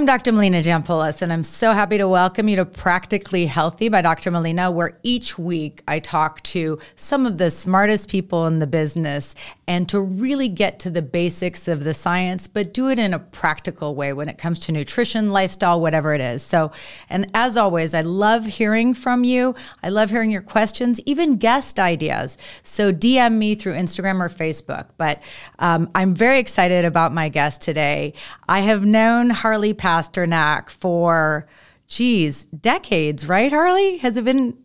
[0.00, 0.32] I'm Dr.
[0.32, 4.30] Melina Jampolis, and I'm so happy to welcome you to Practically Healthy by Dr.
[4.30, 9.34] Melina, where each week I talk to some of the smartest people in the business
[9.68, 13.18] and to really get to the basics of the science, but do it in a
[13.18, 16.42] practical way when it comes to nutrition, lifestyle, whatever it is.
[16.42, 16.72] So,
[17.10, 19.54] and as always, I love hearing from you.
[19.82, 22.38] I love hearing your questions, even guest ideas.
[22.62, 24.88] So, DM me through Instagram or Facebook.
[24.96, 25.22] But
[25.58, 28.14] um, I'm very excited about my guest today.
[28.48, 31.48] I have known Harley Pasternak for,
[31.88, 33.96] geez, decades, right, Harley?
[33.98, 34.56] Has it been?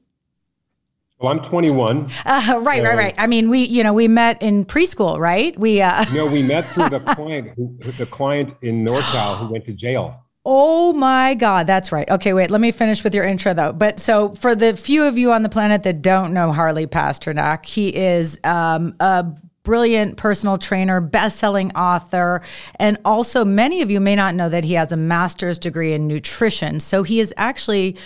[1.20, 2.12] Well, I'm 21.
[2.26, 3.16] Uh, right, so, right, right.
[3.18, 5.58] I mean, we, you know, we met in preschool, right?
[5.58, 9.66] We, uh, no, we met through the client, who, the client in NorCal who went
[9.66, 10.22] to jail.
[10.48, 12.08] Oh my God, that's right.
[12.08, 13.74] Okay, wait, let me finish with your intro though.
[13.74, 17.66] But so, for the few of you on the planet that don't know Harley Pasternak,
[17.66, 19.26] he is um, a
[19.66, 22.42] brilliant personal trainer, best-selling author,
[22.76, 26.08] and also many of you may not know that he has a master's degree in
[26.08, 26.80] nutrition.
[26.80, 27.98] So he is actually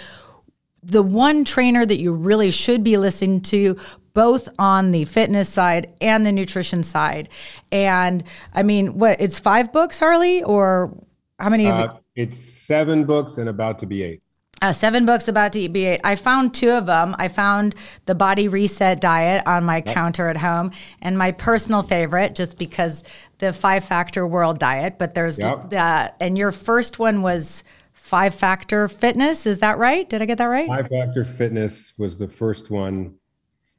[0.81, 3.77] the one trainer that you really should be listening to
[4.13, 7.30] both on the fitness side and the nutrition side.
[7.71, 10.97] And I mean, what it's five books, Harley, or
[11.37, 11.67] how many?
[11.67, 14.21] Uh, it's seven books and about to be eight.
[14.61, 16.02] Uh, seven books about to be eight.
[16.03, 17.16] I found two of them.
[17.17, 19.86] I found the Body Reset Diet on my yep.
[19.86, 23.03] counter at home, and my personal favorite, just because
[23.38, 24.97] the Five Factor World Diet.
[24.97, 25.70] But there's yep.
[25.70, 29.45] the and your first one was Five Factor Fitness.
[29.45, 30.09] Is that right?
[30.09, 30.67] Did I get that right?
[30.67, 33.16] Five Factor Fitness was the first one,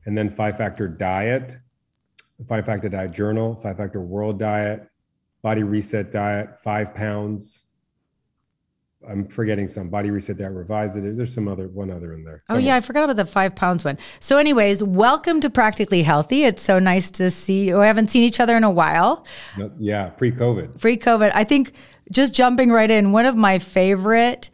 [0.06, 1.58] and then Five Factor Diet,
[2.48, 4.88] Five Factor Diet Journal, Five Factor World Diet,
[5.42, 7.66] Body Reset Diet, Five Pounds
[9.08, 11.16] I'm forgetting some body reset that revised it.
[11.16, 12.42] There's some other one other in there.
[12.46, 12.62] Somewhere.
[12.62, 13.96] Oh yeah, I forgot about the five pounds one.
[14.20, 16.44] So, anyways, welcome to Practically Healthy.
[16.44, 17.78] It's so nice to see you.
[17.78, 19.24] We haven't seen each other in a while.
[19.78, 20.78] Yeah, pre-COVID.
[20.80, 21.32] Pre-COVID.
[21.34, 21.72] I think
[22.12, 24.50] just jumping right in, one of my favorite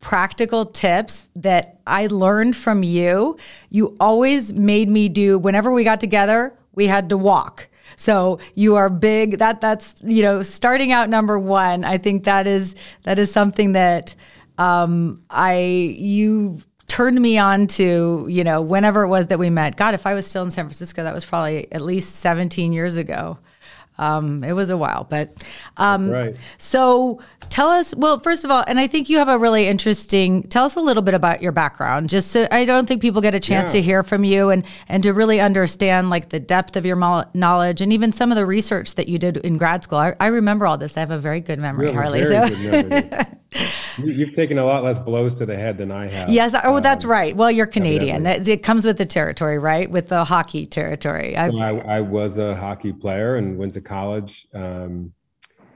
[0.00, 3.38] practical tips that I learned from you.
[3.70, 7.68] You always made me do whenever we got together, we had to walk.
[7.96, 9.38] So you are big.
[9.38, 11.84] That that's you know starting out number one.
[11.84, 14.14] I think that is that is something that
[14.58, 15.56] um, I
[15.98, 19.76] you turned me on to you know whenever it was that we met.
[19.76, 22.96] God, if I was still in San Francisco, that was probably at least 17 years
[22.96, 23.38] ago.
[23.96, 25.44] Um, it was a while, but
[25.76, 26.36] um, right.
[26.58, 27.94] so tell us.
[27.94, 30.42] Well, first of all, and I think you have a really interesting.
[30.44, 32.08] Tell us a little bit about your background.
[32.08, 33.80] Just so I don't think people get a chance yeah.
[33.80, 36.96] to hear from you and and to really understand like the depth of your
[37.34, 39.98] knowledge and even some of the research that you did in grad school.
[39.98, 40.96] I, I remember all this.
[40.96, 42.24] I have a very good memory, Harley.
[42.24, 43.20] So.
[43.98, 46.28] You've taken a lot less blows to the head than I have.
[46.28, 46.54] Yes.
[46.64, 47.36] Oh, um, that's right.
[47.36, 48.26] Well, you're Canadian.
[48.26, 49.88] It, it, comes with the territory, right?
[49.88, 51.34] With the hockey territory.
[51.34, 54.48] So I, I, was a hockey player and went to college.
[54.52, 55.12] Um,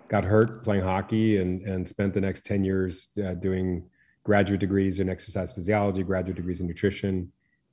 [0.08, 3.84] got hurt playing hockey and and spent the next ten years uh, doing
[4.24, 7.30] graduate degrees in exercise physiology, graduate degrees in nutrition,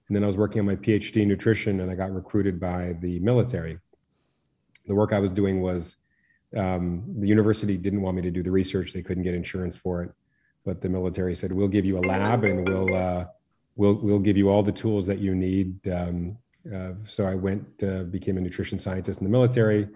[0.07, 2.95] and then I was working on my PhD in nutrition, and I got recruited by
[2.99, 3.79] the military.
[4.87, 5.97] The work I was doing was
[6.57, 10.03] um, the university didn't want me to do the research; they couldn't get insurance for
[10.03, 10.11] it
[10.65, 13.25] but the military said we'll give you a lab and we'll uh,
[13.75, 15.87] we'll we'll give you all the tools that you need.
[15.87, 16.37] Um,
[16.73, 19.87] uh, so I went uh, became a nutrition scientist in the military,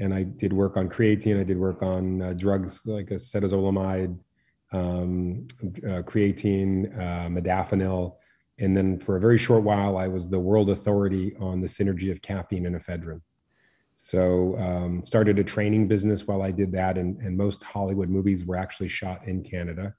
[0.00, 1.38] and I did work on creatine.
[1.38, 4.18] I did work on uh, drugs like acetazolamide,
[4.72, 5.46] um,
[5.84, 8.16] uh, creatine, uh, modafinil,
[8.58, 12.10] and then for a very short while I was the world authority on the synergy
[12.10, 13.20] of caffeine and ephedrine.
[13.96, 18.44] So um, started a training business while I did that, and, and most Hollywood movies
[18.44, 19.94] were actually shot in Canada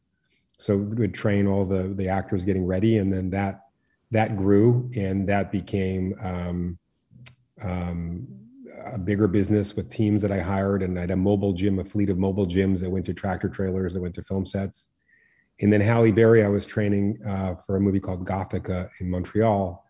[0.57, 3.61] so would train all the the actors getting ready and then that
[4.11, 6.79] that grew and that became um,
[7.61, 8.27] um,
[8.85, 11.83] a bigger business with teams that I hired and I had a mobile gym, a
[11.83, 14.91] fleet of mobile gyms that went to tractor trailers, that went to film sets.
[15.59, 19.83] And then Halle Berry, I was training uh, for a movie called Gothika in Montreal.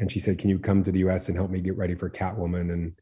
[0.00, 2.10] And she said, Can you come to the US and help me get ready for
[2.10, 2.72] Catwoman?
[2.72, 2.92] And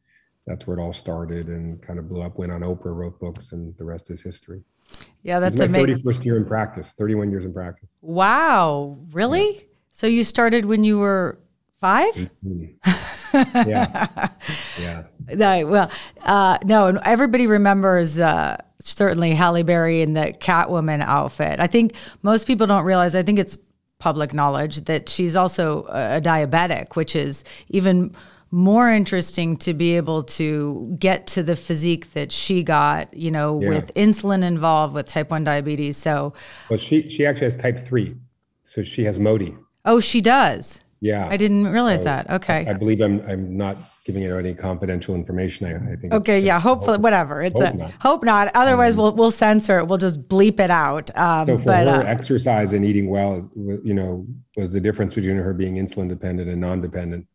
[0.47, 3.51] that's where it all started and kind of blew up, went on Oprah, wrote books,
[3.51, 4.63] and the rest is history.
[5.21, 5.99] Yeah, that's amazing.
[5.99, 7.89] 31st year in practice, 31 years in practice.
[8.01, 9.55] Wow, really?
[9.55, 9.61] Yeah.
[9.91, 11.39] So you started when you were
[11.79, 12.29] five?
[13.33, 14.27] yeah.
[14.79, 15.03] Yeah.
[15.35, 15.91] No, well,
[16.23, 21.59] uh, no, everybody remembers uh, certainly Halle Berry in the Catwoman outfit.
[21.59, 21.93] I think
[22.23, 23.57] most people don't realize, I think it's
[23.99, 28.15] public knowledge that she's also a diabetic, which is even
[28.51, 33.61] more interesting to be able to get to the physique that she got, you know,
[33.61, 33.69] yeah.
[33.69, 35.97] with insulin involved with type 1 diabetes.
[35.97, 36.33] So
[36.69, 38.15] Well, she she actually has type 3.
[38.63, 39.55] So she has MODY.
[39.85, 40.81] Oh, she does.
[41.01, 41.27] Yeah.
[41.27, 42.29] I didn't realize so that.
[42.29, 42.65] Okay.
[42.67, 45.65] I, I, believe I'm I'm not giving you any confidential information.
[45.65, 46.13] I, I think.
[46.13, 46.39] Okay.
[46.39, 46.59] yeah.
[46.59, 47.41] Hopefully, hope, whatever.
[47.41, 47.93] It's hope a not.
[47.99, 48.51] hope not.
[48.53, 49.87] Otherwise, um, we'll we'll censor it.
[49.87, 51.15] We'll just bleep it out.
[51.17, 54.81] Um, so for but, her, uh, exercise and eating well, is, you know, was the
[54.81, 57.25] difference between her being insulin dependent and non-dependent.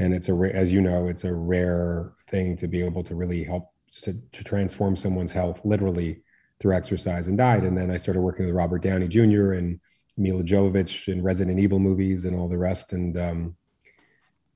[0.00, 3.44] And it's a as you know, it's a rare thing to be able to really
[3.44, 6.22] help to, to transform someone's health literally
[6.58, 7.64] through exercise and diet.
[7.64, 9.52] And then I started working with Robert Downey Jr.
[9.52, 9.80] and
[10.16, 12.92] Milla Jovovich in Resident Evil movies and all the rest.
[12.92, 13.56] And um,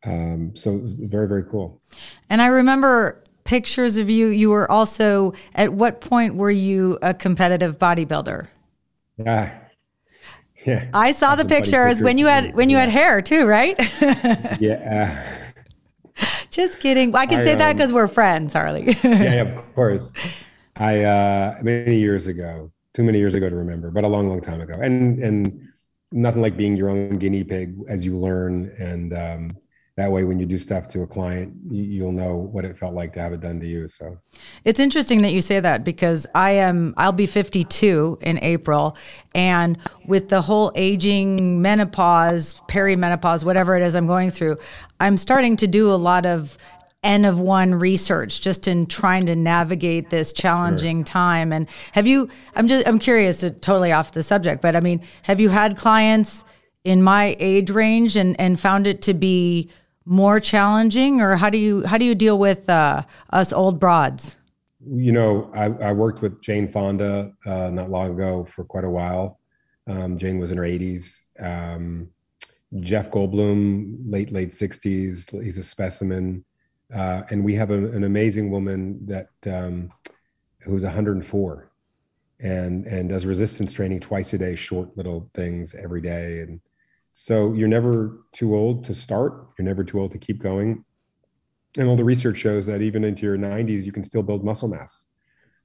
[0.04, 1.80] um, so very, very cool.
[2.28, 4.28] And I remember pictures of you.
[4.28, 8.48] You were also, at what point were you a competitive bodybuilder?
[9.18, 9.58] Yeah.
[10.64, 10.88] Yeah.
[10.94, 12.84] I saw the pictures when you had when you yeah.
[12.84, 13.76] had hair too, right?
[14.60, 15.26] yeah.
[16.50, 17.14] Just kidding.
[17.14, 18.96] I can I, say um, that because we're friends, Harley.
[19.04, 20.14] yeah, of course.
[20.76, 24.40] I uh, many years ago, too many years ago to remember, but a long, long
[24.40, 24.74] time ago.
[24.80, 25.68] And and
[26.12, 28.72] nothing like being your own guinea pig as you learn.
[28.78, 29.56] And um,
[29.96, 32.94] that way, when you do stuff to a client, you, will know what it felt
[32.94, 33.86] like to have it done to you.
[33.86, 34.18] So
[34.64, 38.96] it's interesting that you say that because I am I'll be 52 in April,
[39.36, 44.58] and with the whole aging, menopause, perimenopause, whatever it is I'm going through,
[44.98, 46.58] I'm starting to do a lot of
[47.04, 51.04] N of one research just in trying to navigate this challenging sure.
[51.04, 51.52] time.
[51.52, 55.02] And have you, I'm just, I'm curious, to, totally off the subject, but I mean,
[55.22, 56.44] have you had clients
[56.82, 59.70] in my age range and, and found it to be
[60.04, 64.36] more challenging or how do you, how do you deal with uh, us old broads?
[64.86, 68.90] You know, I, I worked with Jane Fonda uh, not long ago for quite a
[68.90, 69.40] while.
[69.86, 71.24] Um, Jane was in her 80s.
[71.40, 72.08] Um,
[72.80, 75.42] Jeff Goldblum, late, late 60s.
[75.42, 76.44] He's a specimen.
[76.92, 79.90] Uh, and we have a, an amazing woman that um,
[80.60, 81.70] who's 104
[82.40, 86.40] and and does resistance training twice a day, short little things every day.
[86.40, 86.60] And
[87.16, 89.46] so you're never too old to start.
[89.56, 90.84] You're never too old to keep going.
[91.78, 94.66] And all the research shows that even into your 90s, you can still build muscle
[94.66, 95.06] mass.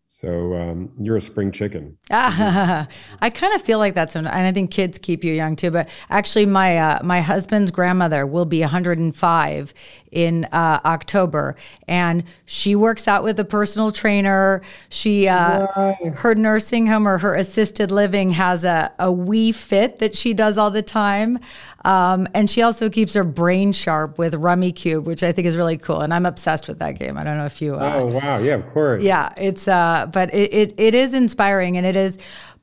[0.05, 1.97] So um, you're a spring chicken.
[2.11, 2.87] I
[3.33, 5.71] kind of feel like that's, and I think kids keep you young too.
[5.71, 9.73] But actually, my uh, my husband's grandmother will be 105
[10.11, 11.55] in uh, October,
[11.87, 14.61] and she works out with a personal trainer.
[14.89, 20.15] She uh, her nursing home or her assisted living has a a Wii Fit that
[20.15, 21.39] she does all the time.
[21.85, 25.77] Um, and she also keeps her brain sharp with Rummikub, which I think is really
[25.77, 26.01] cool.
[26.01, 27.17] And I'm obsessed with that game.
[27.17, 27.75] I don't know if you.
[27.75, 28.39] Uh, oh wow!
[28.39, 29.03] Yeah, of course.
[29.03, 32.17] Yeah, it's uh, but it, it it is inspiring, and it is.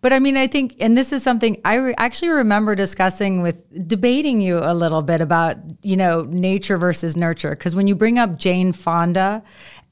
[0.07, 3.89] But I mean, I think, and this is something I re- actually remember discussing with
[3.89, 7.51] debating you a little bit about, you know, nature versus nurture.
[7.51, 9.43] Because when you bring up Jane Fonda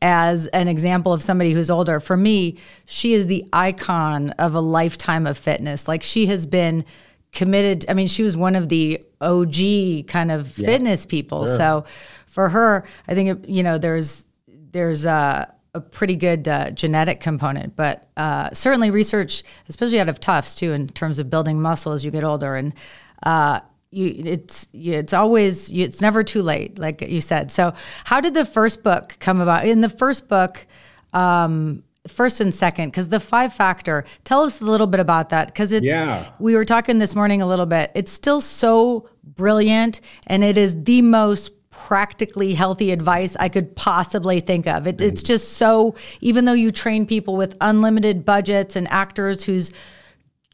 [0.00, 4.60] as an example of somebody who's older, for me, she is the icon of a
[4.60, 5.88] lifetime of fitness.
[5.88, 6.84] Like she has been
[7.32, 7.84] committed.
[7.88, 10.64] I mean, she was one of the OG kind of yeah.
[10.64, 11.44] fitness people.
[11.44, 11.56] Sure.
[11.56, 11.84] So
[12.26, 17.76] for her, I think you know there's there's a, a pretty good uh, genetic component,
[17.76, 22.04] but uh, certainly research, especially out of Tufts too, in terms of building muscle as
[22.04, 22.74] you get older and.
[23.22, 23.60] Uh,
[23.90, 27.52] you, it's it's always it's never too late, like you said.
[27.52, 29.66] So, how did the first book come about?
[29.66, 30.66] In the first book,
[31.12, 35.46] um, first and second because the five factor tell us a little bit about that
[35.48, 36.28] because it's yeah.
[36.38, 40.84] we were talking this morning a little bit it's still so brilliant and it is
[40.84, 41.52] the most
[41.86, 46.70] practically healthy advice i could possibly think of it, it's just so even though you
[46.70, 49.72] train people with unlimited budgets and actors whose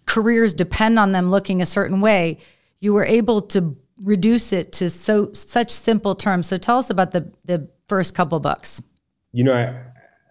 [0.06, 2.38] careers depend on them looking a certain way
[2.80, 7.10] you were able to reduce it to so such simple terms so tell us about
[7.12, 8.82] the the first couple books
[9.32, 9.90] you know i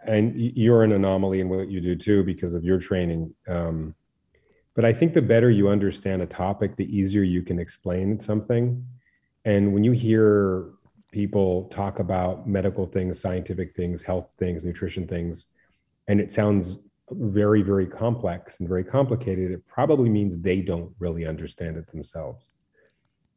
[0.10, 3.34] and you're an anomaly in what you do too because of your training.
[3.48, 3.96] Um,
[4.76, 8.86] but I think the better you understand a topic, the easier you can explain something.
[9.46, 10.70] And when you hear
[11.12, 15.48] people talk about medical things, scientific things, health things, nutrition things,
[16.08, 16.80] and it sounds
[17.12, 22.52] very, very complex and very complicated, it probably means they don't really understand it themselves.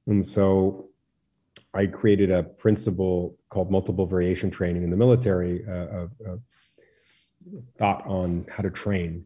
[0.06, 0.88] And so
[1.74, 6.36] I created a principle called multiple variation training in the military, uh, uh,
[7.78, 9.24] thought on how to train.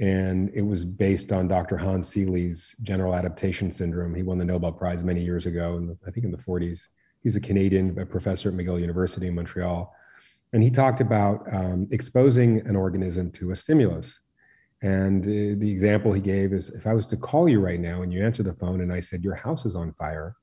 [0.00, 1.76] And it was based on Dr.
[1.76, 4.14] Hans Selye's general adaptation syndrome.
[4.14, 6.88] He won the Nobel Prize many years ago, in the, I think in the 40s.
[7.24, 9.92] He's a Canadian a professor at McGill University in Montreal.
[10.52, 14.20] And he talked about um, exposing an organism to a stimulus.
[14.82, 18.02] And uh, the example he gave is if I was to call you right now
[18.02, 20.36] and you answer the phone and I said, Your house is on fire,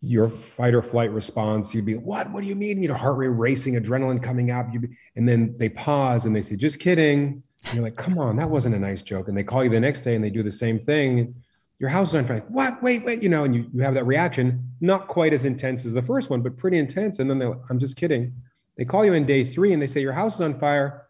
[0.00, 2.30] your fight or flight response, you'd be, what?
[2.30, 2.82] What do you mean?
[2.82, 4.68] You know, heart rate racing, adrenaline coming up.
[4.72, 7.42] You'd be, and then they pause and they say, just kidding.
[7.66, 9.28] And you're like, come on, that wasn't a nice joke.
[9.28, 11.34] And they call you the next day and they do the same thing.
[11.78, 12.44] Your house is on fire.
[12.48, 12.82] What?
[12.82, 15.92] Wait, wait, you know, and you, you have that reaction, not quite as intense as
[15.92, 17.18] the first one, but pretty intense.
[17.18, 18.32] And then they're, I'm just kidding.
[18.76, 21.08] They call you in day three and they say, Your house is on fire.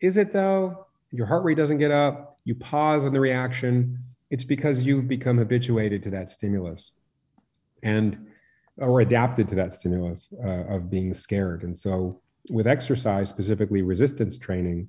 [0.00, 0.86] Is it though?
[1.12, 2.38] Your heart rate doesn't get up.
[2.44, 3.98] You pause on the reaction.
[4.30, 6.92] It's because you've become habituated to that stimulus
[7.82, 8.26] and
[8.78, 11.62] or adapted to that stimulus uh, of being scared.
[11.62, 12.20] And so
[12.50, 14.88] with exercise, specifically resistance training,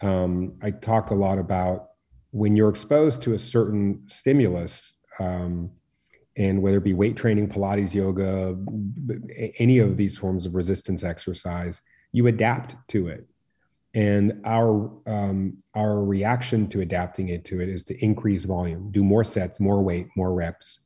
[0.00, 1.89] um, I talked a lot about
[2.30, 5.70] when you're exposed to a certain stimulus, um,
[6.36, 8.56] and whether it be weight training, Pilates, yoga,
[9.58, 11.80] any of these forms of resistance exercise,
[12.12, 13.26] you adapt to it.
[13.92, 19.02] And our um, our reaction to adapting it to it is to increase volume, do
[19.02, 20.78] more sets, more weight, more reps.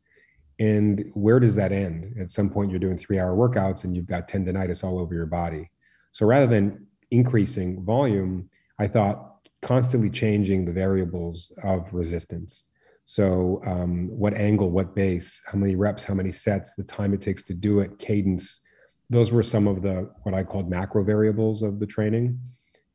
[0.58, 2.16] And where does that end?
[2.18, 5.26] At some point, you're doing three hour workouts and you've got tendonitis all over your
[5.26, 5.70] body.
[6.12, 8.48] So rather than increasing volume,
[8.78, 9.33] I thought
[9.64, 12.66] constantly changing the variables of resistance.
[13.06, 17.22] So, um, what angle, what base, how many reps, how many sets, the time it
[17.22, 18.60] takes to do it, cadence.
[19.08, 22.38] Those were some of the what I called macro variables of the training.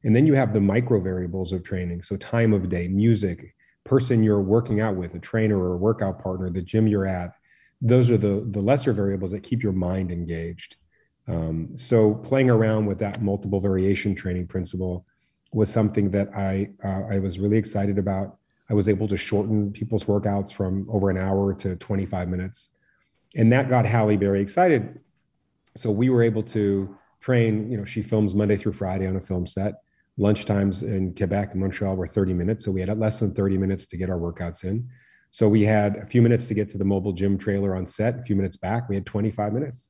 [0.03, 2.03] And then you have the micro variables of training.
[2.03, 6.21] So, time of day, music, person you're working out with, a trainer or a workout
[6.21, 7.31] partner, the gym you're at.
[7.81, 10.75] Those are the, the lesser variables that keep your mind engaged.
[11.27, 15.05] Um, so, playing around with that multiple variation training principle
[15.51, 18.37] was something that I uh, I was really excited about.
[18.69, 22.69] I was able to shorten people's workouts from over an hour to 25 minutes,
[23.35, 24.99] and that got Halle very excited.
[25.75, 27.71] So we were able to train.
[27.71, 29.75] You know, she films Monday through Friday on a film set.
[30.19, 33.85] Lunchtimes in Quebec and Montreal were 30 minutes, so we had less than 30 minutes
[33.87, 34.87] to get our workouts in.
[35.31, 38.19] So we had a few minutes to get to the mobile gym trailer on set.
[38.19, 39.89] A few minutes back, we had 25 minutes,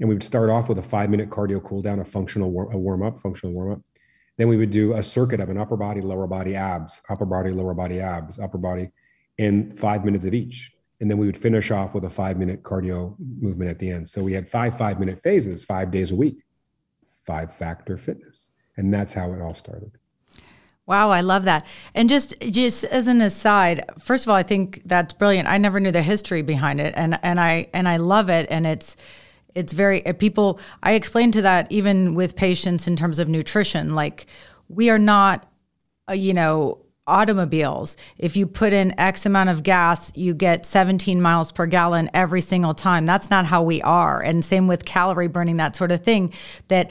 [0.00, 2.72] and we would start off with a five minute cardio cool down, a functional war-
[2.72, 3.80] a warm up, functional warm up
[4.38, 7.50] then we would do a circuit of an upper body, lower body abs, upper body,
[7.50, 8.90] lower body abs, upper body,
[9.36, 10.72] in five minutes of each.
[11.00, 14.08] And then we would finish off with a five minute cardio movement at the end.
[14.08, 16.38] So we had five five minute phases, five days a week,
[17.04, 18.48] five factor fitness.
[18.76, 19.92] And that's how it all started.
[20.86, 21.66] Wow, I love that.
[21.94, 25.48] And just just as an aside, first of all, I think that's brilliant.
[25.48, 28.66] I never knew the history behind it and and I and I love it and
[28.66, 28.96] it's
[29.54, 33.94] it's very uh, people i explain to that even with patients in terms of nutrition
[33.94, 34.26] like
[34.68, 35.50] we are not
[36.08, 36.78] uh, you know
[37.08, 37.96] automobiles.
[38.18, 42.42] If you put in x amount of gas you get 17 miles per gallon every
[42.42, 43.06] single time.
[43.06, 44.20] That's not how we are.
[44.20, 46.32] And same with calorie burning that sort of thing
[46.68, 46.90] that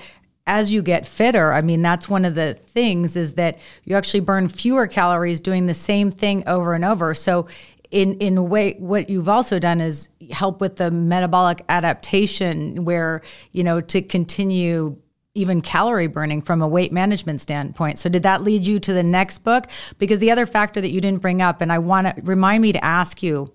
[0.49, 4.21] as you get fitter i mean that's one of the things is that you actually
[4.21, 7.13] burn fewer calories doing the same thing over and over.
[7.13, 7.47] So
[7.91, 13.21] in in a way what you've also done is help with the metabolic adaptation where
[13.51, 14.97] you know to continue
[15.37, 17.99] even calorie burning from a weight management standpoint.
[17.99, 19.67] So did that lead you to the next book?
[19.99, 22.71] Because the other factor that you didn't bring up and i want to remind me
[22.71, 23.53] to ask you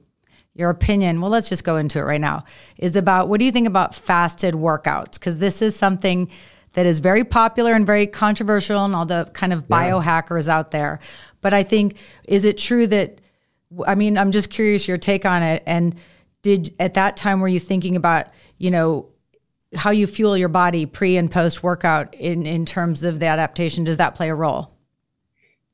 [0.54, 2.44] your opinion well let's just go into it right now
[2.76, 5.14] is about what do you think about fasted workouts?
[5.14, 6.30] Because this is something
[6.74, 10.56] that is very popular and very controversial and all the kind of biohackers yeah.
[10.56, 11.00] out there.
[11.40, 11.96] But i think
[12.28, 13.20] is it true that
[13.86, 15.62] I mean, I'm just curious your take on it.
[15.66, 15.94] And
[16.42, 18.26] did at that time were you thinking about,
[18.58, 19.08] you know,
[19.74, 23.84] how you fuel your body pre and post workout in in terms of the adaptation?
[23.84, 24.70] Does that play a role?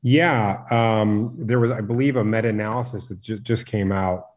[0.01, 4.27] Yeah, um, there was, I believe, a meta analysis that ju- just came out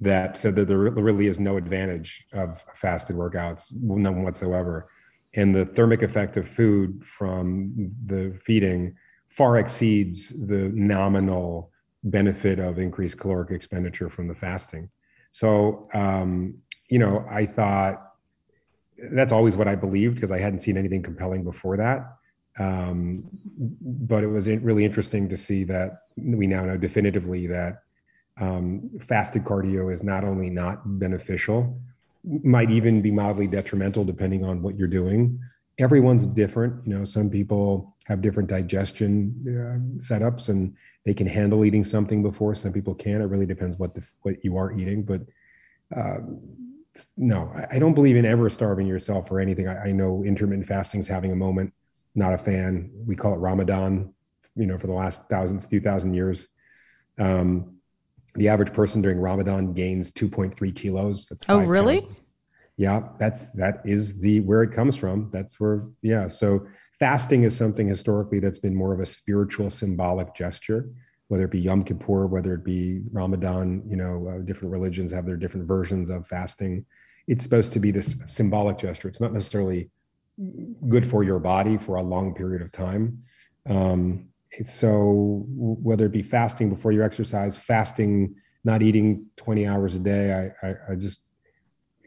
[0.00, 4.90] that said that there really is no advantage of fasted workouts, none whatsoever,
[5.34, 7.72] and the thermic effect of food from
[8.06, 8.94] the feeding
[9.28, 11.70] far exceeds the nominal
[12.04, 14.90] benefit of increased caloric expenditure from the fasting.
[15.32, 18.02] So, um, you know, I thought
[19.12, 22.16] that's always what I believed because I hadn't seen anything compelling before that.
[22.58, 23.18] Um,
[23.80, 27.82] but it was really interesting to see that we now know definitively that
[28.40, 31.80] um, fasted cardio is not only not beneficial,
[32.42, 35.38] might even be mildly detrimental depending on what you're doing.
[35.78, 36.84] Everyone's different.
[36.86, 40.74] You know, some people have different digestion uh, setups and
[41.04, 42.54] they can handle eating something before.
[42.54, 45.20] Some people can it really depends what the what you are eating but
[45.94, 46.18] uh,
[47.16, 49.68] no I, I, don't believe in ever starving yourself or anything.
[49.68, 51.72] I, I, know intermittent fasting is having a moment.
[52.14, 52.90] Not a fan.
[53.06, 54.12] We call it ramadan
[54.56, 56.48] you know for the last thousand few thousand years.
[57.18, 57.76] Um,
[58.34, 61.28] the average person during ramadan gains 2.3 kilos.
[61.28, 62.00] That's oh really?
[62.00, 62.20] pounds.
[62.76, 65.30] yeah that's that is the where it comes from.
[65.30, 66.66] That's where yeah so
[66.98, 70.90] fasting is something historically that's been more of a spiritual symbolic gesture
[71.28, 75.26] whether it be yom kippur whether it be ramadan you know uh, different religions have
[75.26, 76.84] their different versions of fasting
[77.26, 79.90] it's supposed to be this symbolic gesture it's not necessarily
[80.88, 83.22] good for your body for a long period of time
[83.68, 84.28] um,
[84.62, 90.52] so whether it be fasting before you exercise fasting not eating 20 hours a day.
[90.62, 91.20] I, I, I just,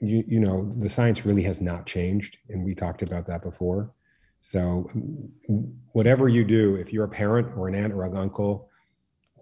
[0.02, 2.38] you, you know, the science really has not changed.
[2.50, 3.92] And we talked about that before.
[4.42, 4.90] So,
[5.94, 8.70] whatever you do, if you're a parent or an aunt or an uncle,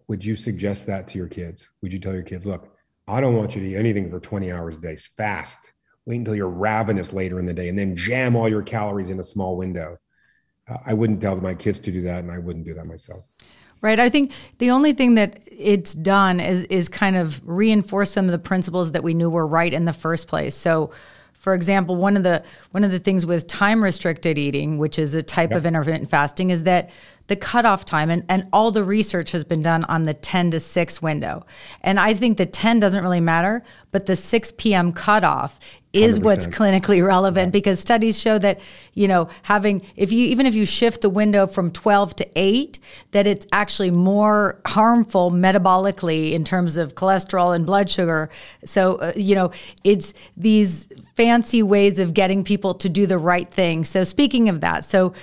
[0.08, 1.70] would you suggest that to your kids?
[1.82, 2.75] Would you tell your kids, look,
[3.08, 4.96] I don't want you to eat anything for 20 hours a day.
[4.96, 5.72] Fast.
[6.06, 9.20] Wait until you're ravenous later in the day and then jam all your calories in
[9.20, 9.98] a small window.
[10.70, 13.25] Uh, I wouldn't tell my kids to do that, and I wouldn't do that myself.
[13.82, 14.00] Right.
[14.00, 18.32] I think the only thing that it's done is is kind of reinforce some of
[18.32, 20.53] the principles that we knew were right in the first place.
[20.53, 20.91] So
[21.39, 25.15] for example, one of the one of the things with time restricted eating, which is
[25.15, 25.58] a type yep.
[25.58, 26.89] of intermittent fasting, is that
[27.27, 30.60] the cutoff time and, and all the research has been done on the 10 to
[30.60, 31.46] 6 window.
[31.81, 34.91] And I think the 10 doesn't really matter, but the 6 p.m.
[34.91, 35.60] cutoff
[35.91, 36.24] is 100%.
[36.24, 38.60] what's clinically relevant because studies show that
[38.93, 42.79] you know having if you even if you shift the window from 12 to 8
[43.12, 48.29] that it's actually more harmful metabolically in terms of cholesterol and blood sugar.
[48.65, 49.51] So uh, you know
[49.84, 53.84] it's these fancy ways of getting people to do the right thing.
[53.84, 55.13] So speaking of that so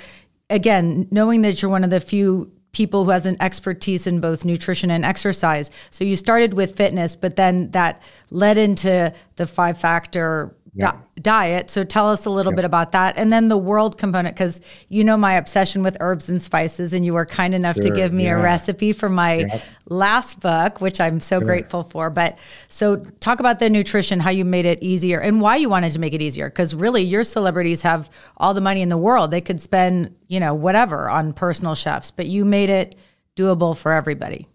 [0.50, 4.44] again knowing that you're one of the few people who has an expertise in both
[4.44, 5.70] nutrition and exercise.
[5.90, 10.92] So you started with fitness, but then that led into the five factor yeah.
[10.92, 11.70] di- diet.
[11.70, 12.56] So tell us a little yeah.
[12.56, 13.16] bit about that.
[13.16, 17.04] And then the world component, because you know my obsession with herbs and spices, and
[17.04, 17.84] you were kind enough sure.
[17.84, 18.38] to give me yeah.
[18.38, 21.46] a recipe for my last book, which I'm so sure.
[21.46, 22.10] grateful for.
[22.10, 25.92] But so talk about the nutrition, how you made it easier, and why you wanted
[25.92, 26.48] to make it easier.
[26.48, 29.30] Because really, your celebrities have all the money in the world.
[29.30, 32.96] They could spend, you know, whatever on personal chefs, but you made it
[33.36, 34.48] doable for everybody.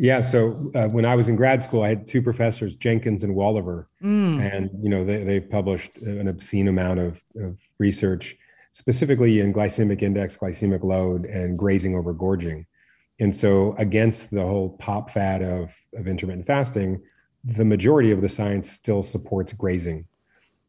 [0.00, 0.22] Yeah.
[0.22, 3.84] So uh, when I was in grad school, I had two professors, Jenkins and Wolever,
[4.02, 4.40] mm.
[4.40, 8.38] and you know they they published an obscene amount of, of research,
[8.72, 12.64] specifically in glycemic index, glycemic load, and grazing over gorging.
[13.18, 17.02] And so, against the whole pop fad of of intermittent fasting,
[17.44, 20.06] the majority of the science still supports grazing,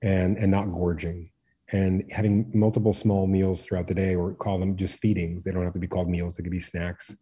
[0.01, 1.31] and and not gorging,
[1.71, 5.41] and having multiple small meals throughout the day, or call them just feedings.
[5.41, 7.15] They don't have to be called meals; they could be snacks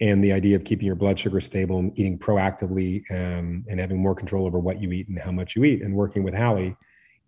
[0.00, 3.98] and the idea of keeping your blood sugar stable and eating proactively um, and having
[3.98, 6.74] more control over what you eat and how much you eat and working with Halle,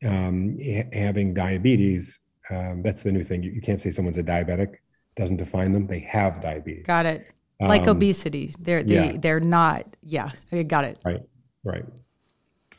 [0.07, 0.59] um,
[0.93, 2.19] having diabetes,
[2.51, 3.43] um, that's the new thing.
[3.43, 4.77] You, you, can't say someone's a diabetic,
[5.17, 5.87] doesn't define them.
[5.87, 6.87] They have diabetes.
[6.87, 7.27] Got it.
[7.61, 8.55] Like um, obesity.
[8.59, 9.17] They're, they, yeah.
[9.19, 10.99] they're not, yeah, I got it.
[11.05, 11.21] Right,
[11.63, 11.85] right.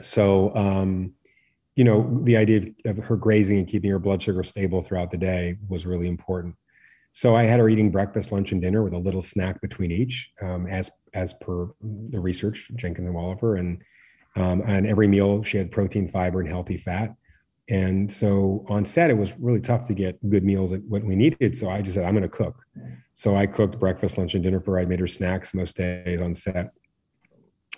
[0.01, 1.13] So, um,
[1.75, 5.11] you know, the idea of, of her grazing and keeping her blood sugar stable throughout
[5.11, 6.55] the day was really important.
[7.13, 10.31] So I had her eating breakfast, lunch, and dinner with a little snack between each,
[10.41, 13.81] um, as as per the research, Jenkins and Wolever, and
[14.35, 17.15] um, and every meal she had protein, fiber, and healthy fat.
[17.69, 21.15] And so on set, it was really tough to get good meals at what we
[21.15, 21.55] needed.
[21.55, 22.61] So I just said, I'm going to cook.
[23.13, 24.79] So I cooked breakfast, lunch, and dinner for her.
[24.79, 26.71] I made her snacks most days on set.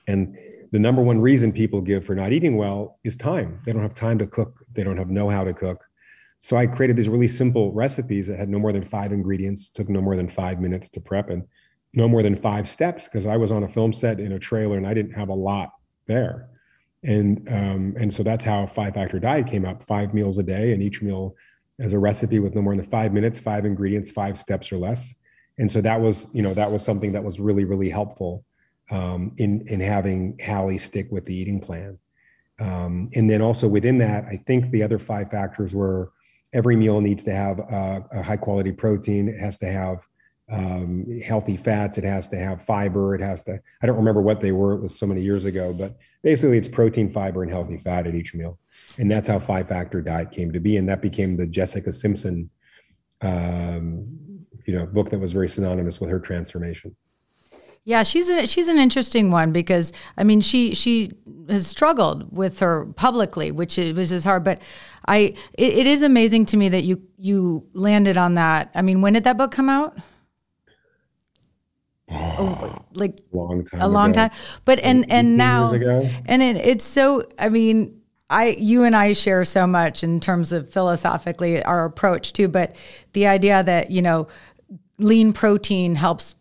[0.08, 0.38] And
[0.72, 3.62] the number one reason people give for not eating well is time.
[3.66, 4.66] They don't have time to cook.
[4.74, 5.85] They don't have know how to cook.
[6.46, 9.90] So I created these really simple recipes that had no more than five ingredients, took
[9.90, 11.44] no more than five minutes to prep, and
[11.96, 14.78] no more than five steps because I was on a film set in a trailer
[14.78, 15.72] and I didn't have a lot
[16.06, 16.50] there.
[17.02, 20.72] And um, and so that's how Five Factor Diet came up: five meals a day,
[20.72, 21.36] and each meal
[21.80, 25.16] as a recipe with no more than five minutes, five ingredients, five steps or less.
[25.58, 28.46] And so that was, you know, that was something that was really, really helpful
[28.92, 31.98] um, in in having Halle stick with the eating plan.
[32.60, 36.12] Um, and then also within that, I think the other five factors were
[36.56, 39.28] every meal needs to have a, a high quality protein.
[39.28, 40.08] It has to have
[40.50, 41.98] um, healthy fats.
[41.98, 43.14] It has to have fiber.
[43.14, 44.74] It has to, I don't remember what they were.
[44.74, 48.16] It was so many years ago, but basically it's protein, fiber, and healthy fat at
[48.16, 48.58] each meal.
[48.98, 50.78] And that's how five factor diet came to be.
[50.78, 52.50] And that became the Jessica Simpson,
[53.22, 54.08] um,
[54.66, 56.96] you know, book that was very synonymous with her transformation.
[57.88, 61.12] Yeah, she's a, she's an interesting one because I mean she she
[61.48, 64.44] has struggled with her publicly, which is which is hard.
[64.44, 64.60] But
[65.08, 68.72] I it, it is amazing to me that you you landed on that.
[68.74, 69.98] I mean, when did that book come out?
[72.38, 74.30] Oh, like long time a long time
[74.66, 79.44] but and and now and it, it's so i mean i you and i share
[79.46, 82.76] so much in terms of philosophically our approach too but
[83.14, 84.28] the idea that you know
[85.00, 86.36] lean protein helps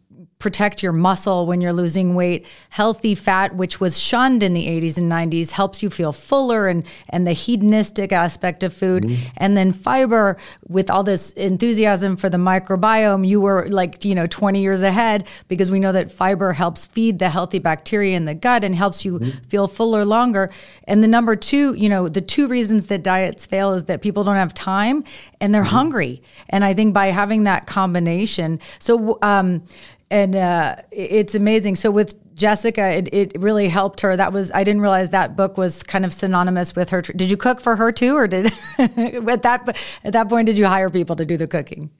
[0.44, 2.44] protect your muscle when you're losing weight.
[2.68, 6.84] Healthy fat, which was shunned in the 80s and 90s, helps you feel fuller and
[7.08, 9.04] and the hedonistic aspect of food.
[9.04, 9.22] Mm-hmm.
[9.38, 10.36] And then fiber,
[10.68, 15.26] with all this enthusiasm for the microbiome, you were like you know 20 years ahead
[15.48, 19.02] because we know that fiber helps feed the healthy bacteria in the gut and helps
[19.02, 19.38] you mm-hmm.
[19.48, 20.50] feel fuller longer.
[20.86, 24.24] And the number two, you know, the two reasons that diets fail is that people
[24.24, 25.04] don't have time
[25.40, 25.70] and they're mm-hmm.
[25.70, 26.22] hungry.
[26.50, 29.62] And I think by having that combination, so um,
[30.10, 31.76] and uh, it's amazing.
[31.76, 34.16] So with Jessica, it, it really helped her.
[34.16, 37.02] That was I didn't realize that book was kind of synonymous with her.
[37.02, 38.46] Did you cook for her too, or did
[38.78, 41.90] at that at that point did you hire people to do the cooking?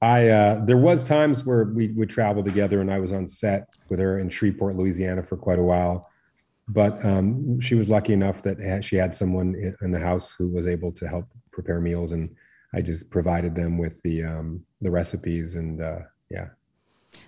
[0.00, 3.68] I uh, there was times where we would travel together, and I was on set
[3.88, 6.08] with her in Shreveport, Louisiana, for quite a while.
[6.68, 10.66] But um, she was lucky enough that she had someone in the house who was
[10.66, 12.34] able to help prepare meals, and
[12.74, 16.48] I just provided them with the um, the recipes, and uh, yeah.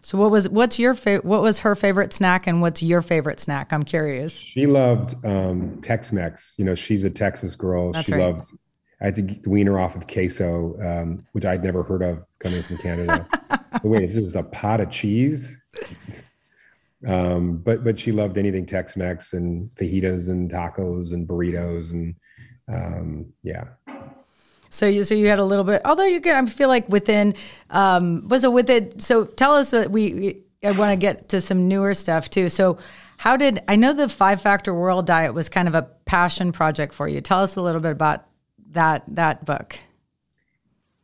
[0.01, 1.25] So what was what's your favorite?
[1.25, 3.73] What was her favorite snack, and what's your favorite snack?
[3.73, 4.33] I'm curious.
[4.37, 6.57] She loved um, Tex-Mex.
[6.59, 7.93] You know, she's a Texas girl.
[7.93, 8.21] That's she right.
[8.21, 8.53] loved.
[9.01, 12.63] I had to wean her off of queso, um, which I'd never heard of coming
[12.63, 13.27] from Canada.
[13.49, 15.59] but wait, it's just a pot of cheese.
[17.07, 22.15] um, but but she loved anything Tex-Mex and fajitas and tacos and burritos and
[22.73, 23.65] um, yeah,
[24.71, 25.83] so you so you had a little bit.
[25.85, 27.35] Although you I feel like within
[27.69, 29.03] um, was it with it.
[29.03, 30.15] So tell us that we.
[30.15, 32.51] we I want to get to some newer stuff too.
[32.51, 32.77] So
[33.17, 36.93] how did I know the Five Factor World Diet was kind of a passion project
[36.93, 37.21] for you?
[37.21, 38.27] Tell us a little bit about
[38.73, 39.79] that that book.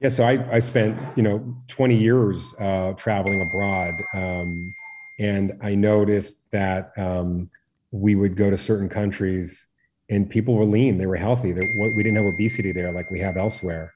[0.00, 4.74] Yeah, so I, I spent you know 20 years uh, traveling abroad, um,
[5.18, 7.50] and I noticed that um,
[7.92, 9.66] we would go to certain countries
[10.08, 11.52] and people were lean they were healthy.
[11.52, 13.94] They, we didn't have obesity there like we have elsewhere.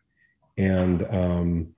[0.56, 1.74] And um,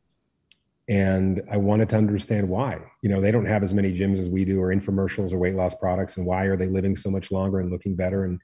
[0.88, 2.78] and i wanted to understand why.
[3.02, 5.54] You know they don't have as many gyms as we do or infomercials or weight
[5.54, 8.24] loss products and why are they living so much longer and looking better?
[8.24, 8.40] And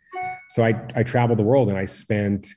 [0.50, 2.48] so i i traveled the world and i spent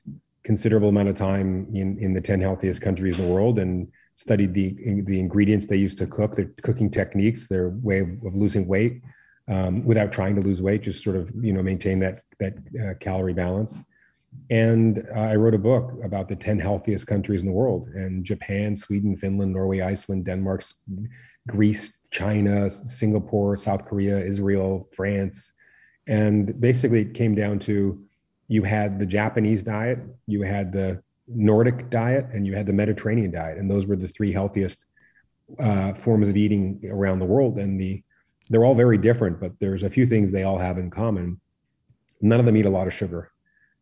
[0.44, 4.54] considerable amount of time in in the 10 healthiest countries in the world and studied
[4.54, 9.02] the the ingredients they used to cook their cooking techniques their way of losing weight
[9.48, 12.94] um, without trying to lose weight, just sort of you know maintain that that uh,
[12.98, 13.84] calorie balance.
[14.50, 18.24] And uh, I wrote a book about the 10 healthiest countries in the world and
[18.24, 20.62] Japan, Sweden, Finland, Norway, Iceland, Denmark,
[21.46, 25.52] Greece, China, Singapore, South Korea, Israel, France.
[26.06, 28.02] And basically, it came down to
[28.48, 33.30] you had the Japanese diet, you had the Nordic diet, and you had the Mediterranean
[33.30, 33.58] diet.
[33.58, 34.86] And those were the three healthiest
[35.58, 37.58] uh, forms of eating around the world.
[37.58, 38.02] And the
[38.50, 41.40] they're all very different, but there's a few things they all have in common.
[42.22, 43.30] None of them eat a lot of sugar.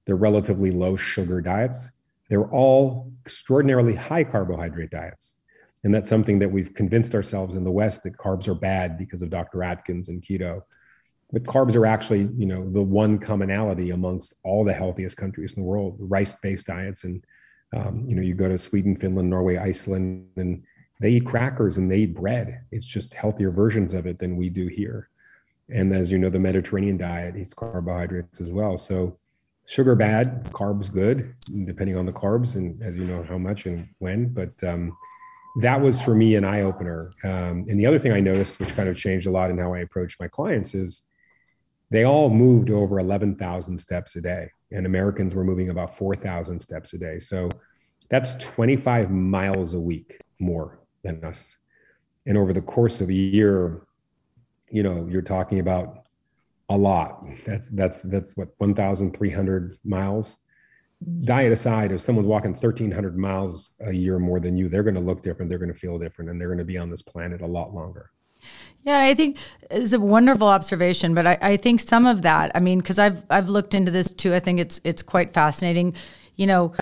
[0.06, 1.90] They're relatively low sugar diets.
[2.28, 5.36] They're all extraordinarily high carbohydrate diets.
[5.84, 9.22] And that's something that we've convinced ourselves in the West that carbs are bad because
[9.22, 9.62] of Dr.
[9.62, 10.62] Atkins and keto.
[11.32, 15.62] But carbs are actually, you know, the one commonality amongst all the healthiest countries in
[15.62, 17.04] the world, rice-based diets.
[17.04, 17.24] And
[17.72, 20.62] um, you know, you go to Sweden, Finland, Norway, Iceland, and
[21.00, 22.62] they eat crackers and they eat bread.
[22.72, 25.08] It's just healthier versions of it than we do here.
[25.72, 28.76] And as you know, the Mediterranean diet eats carbohydrates as well.
[28.76, 29.18] So
[29.66, 33.88] sugar bad, carbs good, depending on the carbs and as you know how much and
[33.98, 34.28] when.
[34.28, 34.96] But um,
[35.60, 37.12] that was for me an eye opener.
[37.24, 39.74] Um, and the other thing I noticed, which kind of changed a lot in how
[39.74, 41.02] I approach my clients, is
[41.90, 46.92] they all moved over 11,000 steps a day, and Americans were moving about 4,000 steps
[46.92, 47.18] a day.
[47.18, 47.48] So
[48.08, 51.56] that's 25 miles a week more than us.
[52.26, 53.82] And over the course of a year,
[54.70, 56.04] you know, you're talking about
[56.68, 57.24] a lot.
[57.44, 60.38] That's that's that's what 1,300 miles.
[61.04, 61.24] Mm-hmm.
[61.24, 65.00] Diet aside, if someone's walking 1,300 miles a year more than you, they're going to
[65.00, 65.48] look different.
[65.48, 67.74] They're going to feel different, and they're going to be on this planet a lot
[67.74, 68.10] longer.
[68.84, 69.36] Yeah, I think
[69.70, 73.24] it's a wonderful observation, but I, I think some of that, I mean, because I've
[73.28, 74.34] I've looked into this too.
[74.34, 75.94] I think it's it's quite fascinating.
[76.36, 76.72] You know,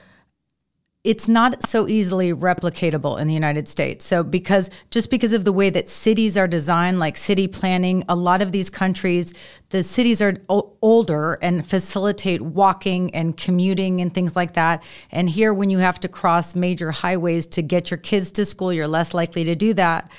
[1.04, 4.04] it's not so easily replicatable in the United States.
[4.04, 8.16] So because just because of the way that cities are designed like city planning, a
[8.16, 9.32] lot of these countries
[9.70, 14.82] the cities are o- older and facilitate walking and commuting and things like that.
[15.10, 18.72] And here when you have to cross major highways to get your kids to school,
[18.72, 20.10] you're less likely to do that.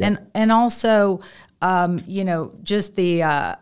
[0.00, 1.20] And and also
[1.60, 3.56] um, you know, just the uh,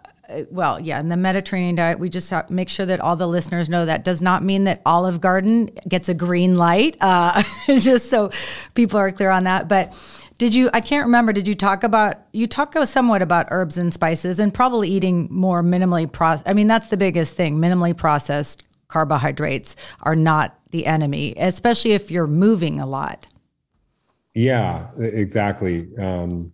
[0.51, 3.87] well, yeah, in the Mediterranean diet, we just make sure that all the listeners know
[3.87, 7.43] that does not mean that Olive Garden gets a green light, uh,
[7.79, 8.31] just so
[8.75, 9.69] people are clear on that.
[9.69, 9.95] But
[10.39, 13.93] did you, I can't remember, did you talk about, you talk somewhat about herbs and
[13.93, 16.49] spices and probably eating more minimally processed.
[16.49, 17.59] I mean, that's the biggest thing.
[17.59, 23.29] Minimally processed carbohydrates are not the enemy, especially if you're moving a lot.
[24.35, 25.89] Yeah, exactly.
[25.97, 26.53] Um,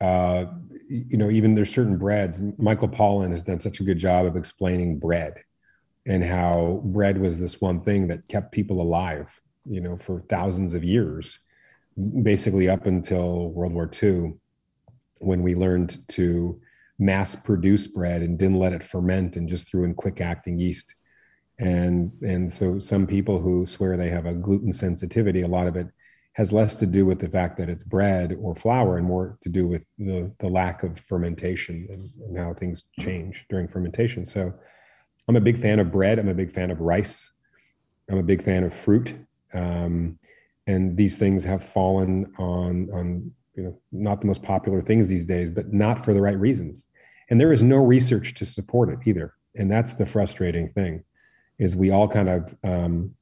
[0.00, 0.46] uh,
[0.88, 2.42] you know, even there's certain breads.
[2.56, 5.34] Michael Pollan has done such a good job of explaining bread
[6.06, 10.72] and how bread was this one thing that kept people alive, you know, for thousands
[10.72, 11.40] of years,
[12.22, 14.32] basically up until World War II,
[15.20, 16.58] when we learned to
[16.98, 20.94] mass produce bread and didn't let it ferment and just threw in quick acting yeast.
[21.58, 25.76] And and so some people who swear they have a gluten sensitivity, a lot of
[25.76, 25.88] it
[26.38, 29.48] has less to do with the fact that it's bread or flour and more to
[29.48, 34.24] do with the, the lack of fermentation and, and how things change during fermentation.
[34.24, 34.54] So
[35.26, 36.16] I'm a big fan of bread.
[36.16, 37.32] I'm a big fan of rice.
[38.08, 39.16] I'm a big fan of fruit.
[39.52, 40.16] Um,
[40.68, 45.24] and these things have fallen on, on, you know, not the most popular things these
[45.24, 46.86] days, but not for the right reasons.
[47.30, 49.34] And there is no research to support it either.
[49.56, 51.02] And that's the frustrating thing
[51.58, 53.16] is we all kind of um,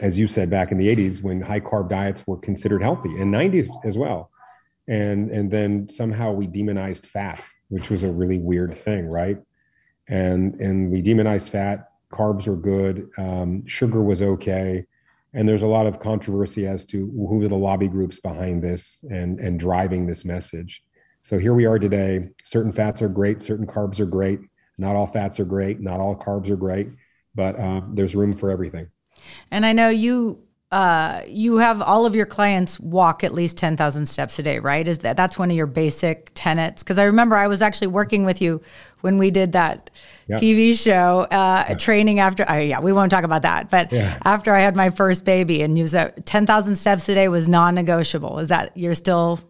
[0.00, 3.32] as you said back in the 80s when high carb diets were considered healthy and
[3.32, 4.30] 90s as well.
[4.86, 9.38] And and then somehow we demonized fat which was a really weird thing right?
[10.08, 14.86] And and we demonized fat carbs were good um, sugar was okay.
[15.34, 19.04] And there's a lot of controversy as to who are the lobby groups behind this
[19.10, 20.82] and and driving this message.
[21.20, 22.24] So here we are today.
[22.44, 24.40] Certain fats are great certain carbs are great.
[24.78, 26.88] Not all fats are great not all carbs are great
[27.34, 28.88] but uh, there's room for everything
[29.50, 34.04] and I know you uh, you have all of your clients walk at least 10,000
[34.04, 34.86] steps a day, right?
[34.86, 36.82] Is that that's one of your basic tenets?
[36.82, 38.60] Because I remember I was actually working with you
[39.00, 39.90] when we did that.
[40.30, 44.18] TV show, uh, training after, uh, yeah, we won't talk about that, but yeah.
[44.26, 48.38] after I had my first baby and you said 10,000 steps a day was non-negotiable.
[48.38, 49.40] Is that, you're still?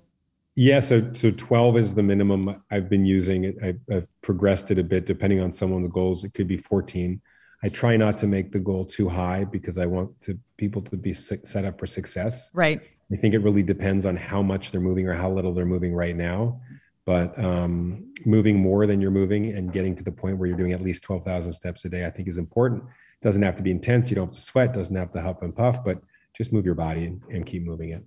[0.54, 0.78] Yeah.
[0.78, 3.56] So, so 12 is the minimum I've been using it.
[3.60, 6.22] I've, I've progressed it a bit depending on someone's goals.
[6.22, 7.20] It could be 14.
[7.62, 10.96] I try not to make the goal too high because I want to people to
[10.96, 12.50] be set up for success.
[12.52, 12.80] Right.
[13.12, 15.94] I think it really depends on how much they're moving or how little they're moving
[15.94, 16.60] right now.
[17.04, 20.72] But um, moving more than you're moving and getting to the point where you're doing
[20.72, 22.82] at least 12,000 steps a day, I think is important.
[22.82, 24.10] It doesn't have to be intense.
[24.10, 24.74] You don't have to sweat.
[24.74, 26.02] Doesn't have to huff and puff, but
[26.36, 28.04] just move your body and, and keep moving it.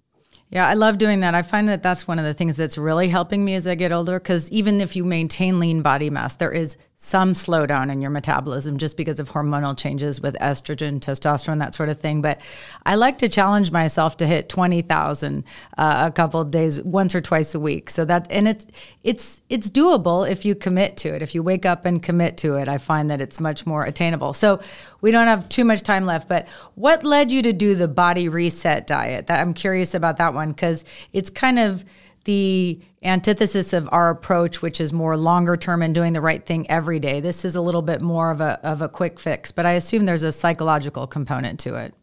[0.51, 1.33] Yeah, I love doing that.
[1.33, 3.93] I find that that's one of the things that's really helping me as I get
[3.93, 8.11] older because even if you maintain lean body mass, there is some slowdown in your
[8.11, 12.21] metabolism just because of hormonal changes with estrogen, testosterone, that sort of thing.
[12.21, 12.41] But
[12.85, 15.45] I like to challenge myself to hit 20,000
[15.77, 17.89] uh, a couple days, once or twice a week.
[17.89, 18.67] So that, and it's,
[19.03, 21.21] it's, it's doable if you commit to it.
[21.21, 24.33] If you wake up and commit to it, I find that it's much more attainable.
[24.33, 24.59] So
[25.01, 28.29] we don't have too much time left, but what led you to do the body
[28.29, 29.27] reset diet?
[29.27, 31.85] That I'm curious about that one because it's kind of,
[32.25, 36.69] the antithesis of our approach, which is more longer term and doing the right thing
[36.69, 37.19] every day.
[37.19, 40.05] This is a little bit more of a of a quick fix, but I assume
[40.05, 41.93] there's a psychological component to it.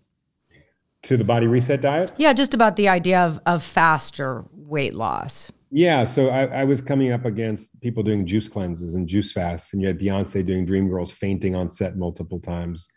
[1.04, 2.12] To the body reset diet?
[2.16, 5.52] Yeah, just about the idea of of faster weight loss.
[5.70, 9.72] Yeah, so I, I was coming up against people doing juice cleanses and juice fasts,
[9.72, 12.88] and you had Beyonce doing Dreamgirls fainting on set multiple times,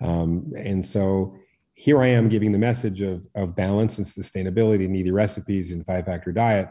[0.00, 1.36] um, and so
[1.80, 5.84] here I am giving the message of, of balance and sustainability and easy recipes and
[5.84, 6.68] five factor diet.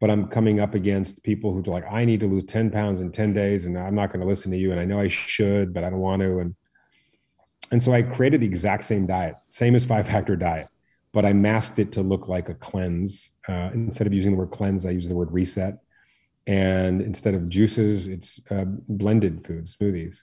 [0.00, 3.00] But I'm coming up against people who are like, I need to lose 10 pounds
[3.00, 4.72] in 10 days and I'm not going to listen to you.
[4.72, 6.40] And I know I should, but I don't want to.
[6.40, 6.56] And,
[7.70, 10.66] and so I created the exact same diet, same as five factor diet,
[11.12, 13.30] but I masked it to look like a cleanse.
[13.48, 15.78] Uh, instead of using the word cleanse, I use the word reset.
[16.46, 20.22] And instead of juices, it's uh, blended food, smoothies.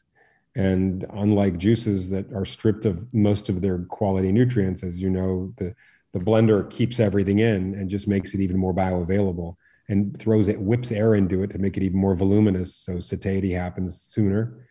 [0.56, 5.54] And unlike juices that are stripped of most of their quality nutrients, as you know,
[5.58, 5.76] the,
[6.14, 9.56] the blender keeps everything in and just makes it even more bioavailable
[9.90, 12.76] and throws it, whips air into it to make it even more voluminous.
[12.76, 14.66] So satiety happens sooner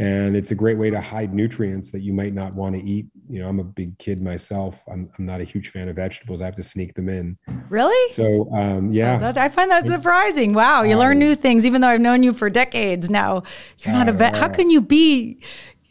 [0.00, 3.06] and it's a great way to hide nutrients that you might not want to eat.
[3.28, 4.84] You know, I'm a big kid myself.
[4.90, 6.40] I'm, I'm not a huge fan of vegetables.
[6.40, 7.36] I have to sneak them in.
[7.68, 8.12] Really?
[8.12, 9.18] So, um, yeah.
[9.20, 10.52] Oh, I find that surprising.
[10.52, 13.42] Wow, you um, learn new things, even though I've known you for decades now.
[13.78, 14.36] You're not a vet.
[14.36, 15.40] How can you be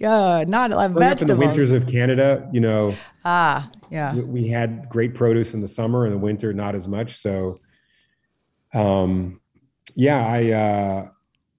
[0.01, 1.33] uh, not a vegetable?
[1.33, 2.95] In the winters of Canada, you know.
[3.25, 4.15] Ah, yeah.
[4.15, 7.17] We, we had great produce in the summer, and the winter not as much.
[7.17, 7.59] So,
[8.73, 9.41] um,
[9.95, 10.51] yeah, I.
[10.51, 11.09] Uh,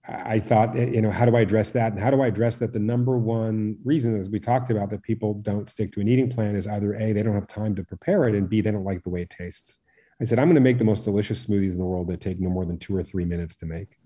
[0.08, 1.92] I thought, eh, you know, how do I address that?
[1.92, 2.72] And how do I address that?
[2.72, 6.30] The number one reason, as we talked about, that people don't stick to an eating
[6.30, 8.84] plan is either A, they don't have time to prepare it, and B, they don't
[8.84, 9.80] like the way it tastes.
[10.20, 12.40] I said, I'm going to make the most delicious smoothies in the world that take
[12.40, 13.98] no more than two or three minutes to make.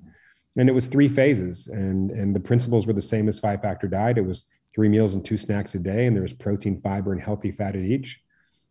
[0.56, 3.86] And it was three phases, and, and the principles were the same as five factor
[3.86, 4.18] diet.
[4.18, 7.22] It was three meals and two snacks a day, and there was protein, fiber, and
[7.22, 8.20] healthy fat at each.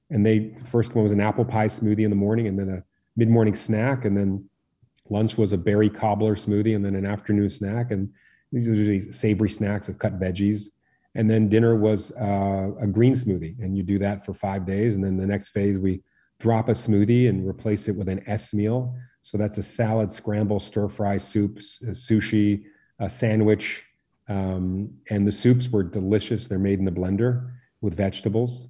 [0.09, 2.83] And they first one was an apple pie smoothie in the morning, and then a
[3.15, 4.49] mid morning snack, and then
[5.11, 7.91] Lunch was a berry cobbler smoothie and then an afternoon snack.
[7.91, 8.09] And
[8.51, 10.69] these were usually savory snacks of cut veggies.
[11.15, 13.59] And then dinner was uh, a green smoothie.
[13.59, 14.95] And you do that for five days.
[14.95, 16.01] And then the next phase, we
[16.39, 18.95] drop a smoothie and replace it with an S meal.
[19.21, 22.63] So that's a salad, scramble, stir fry, soups, sushi,
[22.99, 23.85] a sandwich.
[24.29, 26.47] Um, and the soups were delicious.
[26.47, 28.69] They're made in the blender with vegetables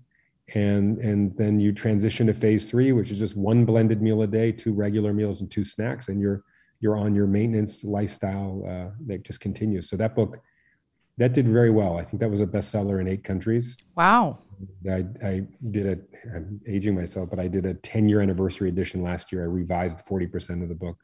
[0.54, 4.28] and and then you transition to phase three which is just one blended meal a
[4.28, 6.44] day two regular meals and two snacks and you're
[6.80, 10.42] you're on your maintenance lifestyle uh, that just continues so that book
[11.18, 11.98] that did very well.
[11.98, 13.78] I think that was a bestseller in eight countries.
[13.96, 14.40] Wow.
[14.90, 19.04] I, I did a, I'm aging myself, but I did a 10 year anniversary edition
[19.04, 19.44] last year.
[19.44, 20.98] I revised 40% of the book.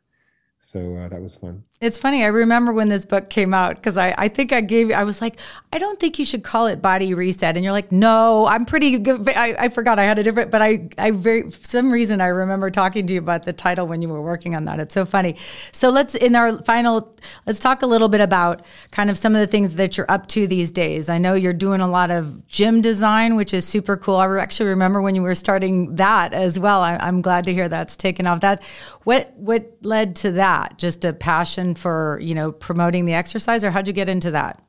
[0.60, 1.64] So uh, that was fun.
[1.80, 2.24] It's funny.
[2.24, 5.22] I remember when this book came out because I, I think I gave, I was
[5.22, 5.38] like,
[5.72, 7.56] I don't think you should call it Body Reset.
[7.56, 9.30] And you're like, no, I'm pretty good.
[9.30, 12.28] I, I forgot I had a different, but I, I very, for some reason, I
[12.28, 14.80] remember talking to you about the title when you were working on that.
[14.80, 15.36] It's so funny.
[15.72, 17.16] So let's, in our final,
[17.46, 20.26] let's talk a little bit about kind of some of the things that you're up
[20.30, 21.08] to these days.
[21.08, 24.16] I know you're doing a lot of gym design, which is super cool.
[24.16, 26.82] I actually remember when you were starting that as well.
[26.82, 28.40] I, I'm glad to hear that's taken off.
[28.40, 28.64] That,
[29.04, 30.47] what, what led to that?
[30.48, 30.78] That?
[30.78, 34.62] Just a passion for, you know, promoting the exercise or how'd you get into that?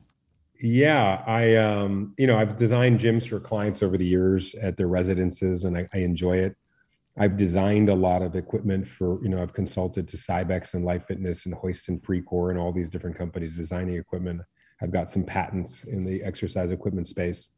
[0.61, 4.89] Yeah, I um, you know, I've designed gyms for clients over the years at their
[4.89, 6.55] residences and I, I enjoy it.
[7.17, 11.05] I've designed a lot of equipment for, you know, I've consulted to Cybex and Life
[11.07, 14.41] Fitness and Hoist and Precor and all these different companies designing equipment.
[14.81, 17.51] I've got some patents in the exercise equipment space.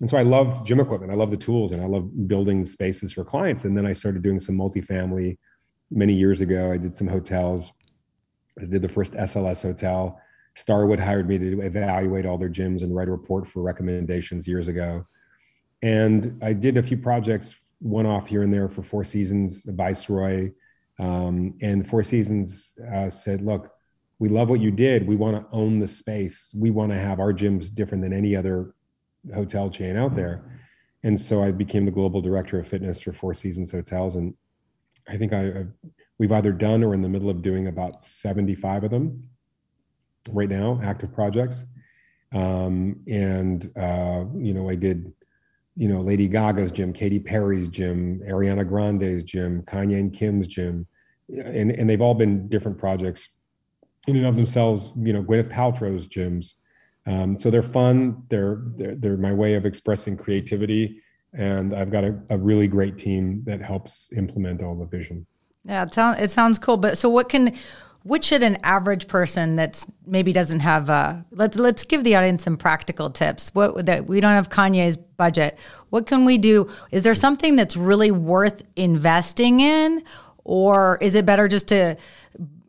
[0.00, 1.12] And so I love gym equipment.
[1.12, 3.64] I love the tools and I love building spaces for clients.
[3.64, 5.36] And then I started doing some multifamily
[5.92, 6.72] many years ago.
[6.72, 7.72] I did some hotels.
[8.60, 10.20] I did the first SLS hotel.
[10.54, 14.68] Starwood hired me to evaluate all their gyms and write a report for recommendations years
[14.68, 15.06] ago.
[15.82, 20.52] And I did a few projects, one off here and there for Four Seasons, Viceroy.
[20.98, 23.72] Um, and Four Seasons uh, said, look,
[24.18, 25.06] we love what you did.
[25.06, 26.54] We want to own the space.
[26.56, 28.74] We want to have our gyms different than any other
[29.34, 30.44] hotel chain out there.
[31.02, 34.14] And so I became the global director of fitness for Four Seasons Hotels.
[34.14, 34.34] And
[35.08, 35.72] I think I, I've,
[36.18, 39.28] we've either done or in the middle of doing about 75 of them
[40.30, 41.64] right now, active projects.
[42.32, 45.12] Um, and, uh, you know, I did,
[45.76, 50.86] you know, Lady Gaga's gym, Katy Perry's gym, Ariana Grande's gym, Kanye and Kim's gym.
[51.28, 53.28] And, and they've all been different projects
[54.06, 56.54] in and of themselves, you know, Gwyneth Paltrow's gyms.
[57.06, 58.22] Um, so they're fun.
[58.28, 61.01] They're, they're, they're my way of expressing creativity
[61.32, 65.26] and I've got a, a, really great team that helps implement all the vision.
[65.64, 66.76] Yeah, it sounds it sounds cool.
[66.76, 67.54] But so, what can
[68.02, 72.42] what should an average person that's maybe doesn't have uh, let's let's give the audience
[72.42, 73.50] some practical tips.
[73.54, 75.56] What that we don't have Kanye's budget.
[75.90, 76.70] What can we do?
[76.90, 80.02] Is there something that's really worth investing in,
[80.44, 81.96] or is it better just to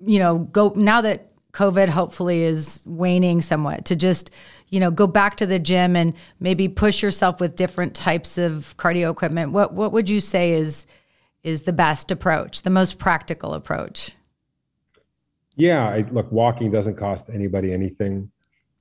[0.05, 4.29] you know go now that COVID hopefully is waning somewhat to just
[4.73, 8.75] you know, go back to the gym and maybe push yourself with different types of
[8.77, 9.51] cardio equipment.
[9.51, 10.87] What what would you say is
[11.43, 14.15] is the best approach, the most practical approach?
[15.55, 18.31] Yeah, I, look, walking doesn't cost anybody anything.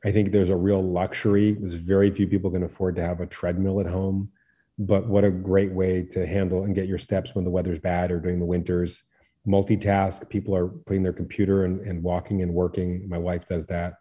[0.03, 1.53] I think there's a real luxury.
[1.53, 4.31] There's very few people can afford to have a treadmill at home,
[4.79, 8.11] but what a great way to handle and get your steps when the weather's bad
[8.11, 9.03] or during the winters.
[9.47, 10.27] Multitask.
[10.31, 13.07] People are putting their computer and, and walking and working.
[13.11, 13.97] My wife does that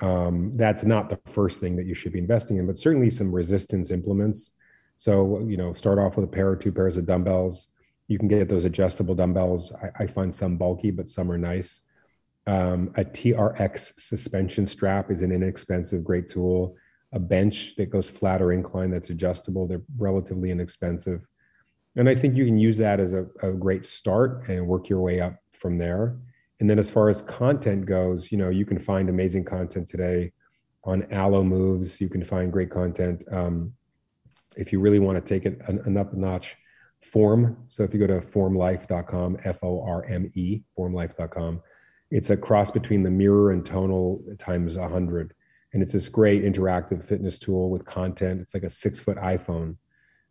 [0.00, 3.32] um, that's not the first thing that you should be investing in, but certainly some
[3.32, 4.52] resistance implements.
[4.96, 7.68] So, you know, start off with a pair or two pairs of dumbbells.
[8.06, 9.72] You can get those adjustable dumbbells.
[9.72, 11.82] I, I find some bulky, but some are nice.
[12.46, 16.76] Um, a TRX suspension strap is an inexpensive, great tool.
[17.12, 21.26] A bench that goes flat or incline that's adjustable, they're relatively inexpensive.
[21.96, 25.00] And I think you can use that as a, a great start and work your
[25.00, 26.16] way up from there.
[26.60, 30.32] And then as far as content goes, you know, you can find amazing content today
[30.84, 32.00] on Alo Moves.
[32.00, 33.24] You can find great content.
[33.30, 33.72] Um,
[34.56, 36.56] if you really want to take it an, an up notch,
[37.00, 37.56] Forme.
[37.68, 41.60] So if you go to formelife.com, F O R M E, formelife.com,
[42.10, 45.34] it's a cross between the mirror and tonal times 100.
[45.72, 48.40] And it's this great interactive fitness tool with content.
[48.40, 49.76] It's like a six foot iPhone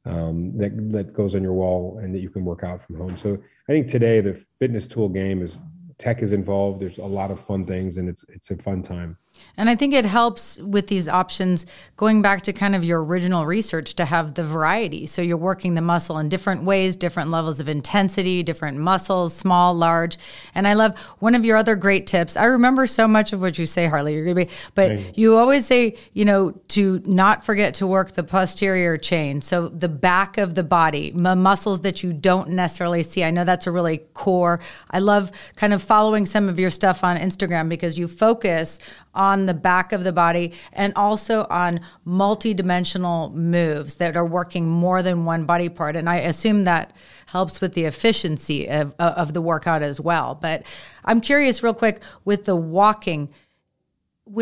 [0.06, 3.16] um, that, that goes on your wall and that you can work out from home.
[3.16, 3.38] So
[3.70, 5.60] I think today the fitness tool game is
[5.98, 6.82] tech is involved.
[6.82, 9.18] There's a lot of fun things, and it's it's a fun time.
[9.58, 13.46] And I think it helps with these options going back to kind of your original
[13.46, 15.08] research to have the variety.
[15.08, 19.74] So you're working the muscle in different ways, different levels of intensity, different muscles, small,
[19.74, 20.18] large.
[20.54, 22.38] And I love one of your other great tips.
[22.38, 24.14] I remember so much of what you say, Harley.
[24.14, 25.12] You're gonna be, but you.
[25.16, 29.42] you always say, you know, to not forget to work the posterior chain.
[29.42, 33.24] So the back of the body, the muscles that you don't necessarily see.
[33.24, 34.60] I know that's a really core.
[34.92, 38.80] I love kind of following some of your stuff on Instagram because you focus
[39.14, 45.04] on the back of the body and also on multidimensional moves that are working more
[45.04, 45.96] than one body part.
[45.96, 46.94] And I assume that
[47.28, 50.36] helps with the efficiency of, uh, of the workout as well.
[50.36, 50.64] But
[51.06, 53.30] I'm curious, real quick, with the walking,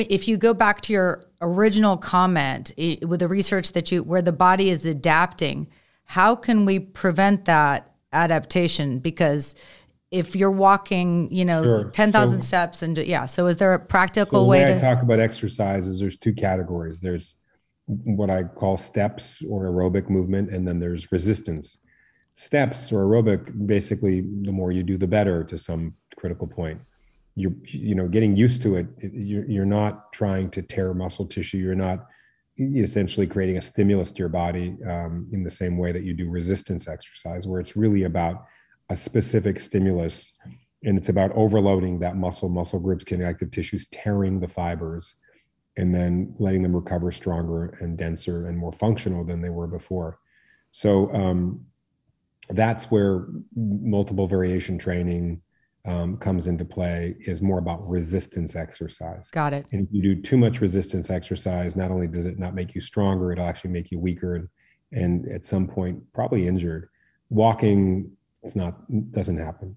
[0.09, 4.31] if you go back to your original comment with the research that you, where the
[4.31, 5.67] body is adapting,
[6.05, 8.99] how can we prevent that adaptation?
[8.99, 9.55] Because
[10.15, 11.83] if you're walking, you know, Sure.
[11.91, 13.25] 10,000 So- steps and yeah.
[13.25, 15.99] So is there a practical So the way way I to talk about exercises?
[15.99, 16.99] there's two categories.
[17.01, 17.35] There's
[17.87, 21.77] what I call steps or aerobic movement, and then there's resistance.
[22.35, 26.79] Steps or aerobic, basically, the more you do, the better to some critical point.
[27.35, 28.87] You're, you know, getting used to it.
[28.99, 31.57] it- You're, you're not trying to tear muscle tissue.
[31.57, 32.07] You're not
[32.57, 36.29] essentially creating a stimulus to your body um, in the same way that you do
[36.29, 38.45] resistance exercise, where it's really about
[38.89, 40.31] a specific stimulus
[40.85, 45.15] and it's about overloading that muscle, muscle groups, connective tissues, tearing the fibers,
[45.77, 50.19] and then letting them recover stronger and denser and more functional than they were before.
[50.71, 51.65] So um,
[52.49, 55.41] that's where multiple variation training
[55.85, 57.15] um, comes into play.
[57.25, 59.29] Is more about resistance exercise.
[59.31, 59.65] got it.
[59.71, 62.81] And if you do too much resistance exercise, not only does it not make you
[62.81, 64.49] stronger, it'll actually make you weaker and,
[64.91, 66.89] and at some point probably injured.
[67.29, 68.11] Walking,
[68.45, 68.75] it's not
[69.11, 69.75] doesn't happen.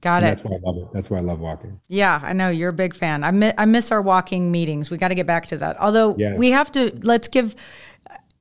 [0.00, 0.28] Got And it.
[0.28, 0.92] that's why I love it.
[0.92, 1.80] That's why I love walking.
[1.88, 3.24] Yeah, I know you're a big fan.
[3.24, 4.90] I miss, I miss our walking meetings.
[4.90, 5.76] We got to get back to that.
[5.80, 6.36] Although Yeah.
[6.36, 7.56] we have to, let's give.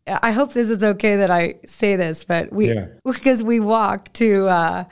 [0.06, 2.86] I hope this is okay that I say this, but we Yeah.
[3.06, 4.84] because we walk to uh,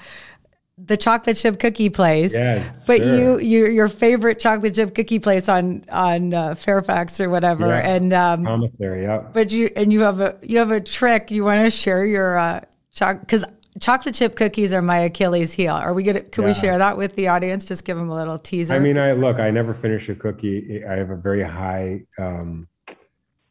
[0.77, 2.33] the chocolate chip cookie place.
[2.33, 3.15] Yes, but sure.
[3.15, 7.93] you, you, your favorite chocolate chip cookie place on on uh, Fairfax or whatever, Yeah.
[7.95, 9.19] and um, Commissary, yeah.
[9.31, 11.29] but you and you have a you have a trick.
[11.31, 13.45] You want to share your uh, choc because
[13.79, 15.73] chocolate chip cookies are my Achilles heel.
[15.73, 16.21] Are we gonna?
[16.21, 17.65] Can we share that with the audience?
[17.65, 18.73] Just give them a little teaser.
[18.73, 20.83] I mean, I look, I never finish a cookie.
[20.85, 22.67] I have a very high um,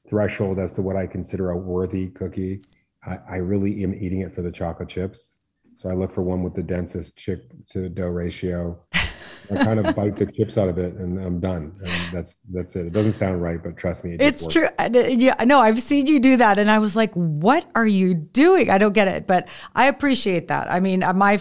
[0.08, 2.62] threshold as to what I consider a worthy cookie.
[3.06, 5.38] I, I really am eating it for the chocolate chips.
[5.74, 8.80] So I look for one with the densest chip to dough ratio.
[9.50, 11.74] I kind of bite the chips out of it and I'm done.
[11.80, 12.86] And that's that's it.
[12.86, 14.68] It doesn't sound right, but trust me, it It's true.
[14.78, 18.70] Yeah, no, I've seen you do that, and I was like, "What are you doing?"
[18.70, 20.70] I don't get it, but I appreciate that.
[20.70, 21.38] I mean, uh, my,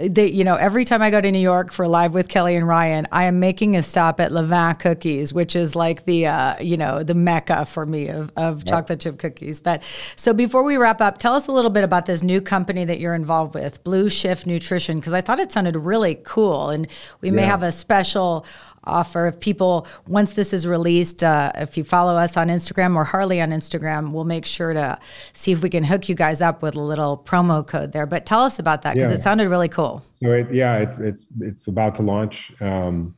[0.00, 2.66] they, you know, every time I go to New York for Live with Kelly and
[2.66, 6.78] Ryan, I am making a stop at Levain Cookies, which is like the, uh, you
[6.78, 9.60] know, the mecca for me of, of chocolate chip cookies.
[9.60, 9.82] But
[10.16, 13.00] so before we wrap up, tell us a little bit about this new company that
[13.00, 16.88] you're involved with, Blue Shift Nutrition, because I thought it sounded really cool, and
[17.20, 18.46] we may have a special
[18.84, 23.04] offer if people once this is released uh, if you follow us on instagram or
[23.04, 24.98] harley on instagram we'll make sure to
[25.32, 28.26] see if we can hook you guys up with a little promo code there but
[28.26, 29.18] tell us about that because Yeah.
[29.18, 33.16] it sounded really cool So it, yeah, it's it's it's about to launch, um,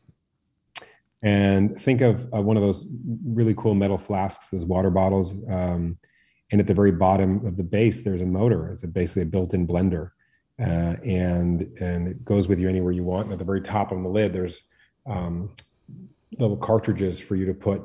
[1.22, 2.86] and think of uh, one of those
[3.24, 5.96] really cool metal flasks, those water bottles, um,
[6.52, 8.70] and at the very bottom of the base, there's a motor.
[8.72, 10.10] It's a, basically a built-in blender,
[10.60, 13.24] uh, and and it goes with you anywhere you want.
[13.24, 14.62] And at the very top on the lid, there's
[15.07, 15.50] um,
[16.38, 17.82] little cartridges for you to put